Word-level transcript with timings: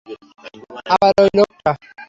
আবার 0.93 1.13
ওই 1.23 1.29
লোকটা? 1.37 1.71